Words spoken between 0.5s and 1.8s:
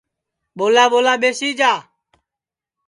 ٻولا ٻولا ٻیسی جا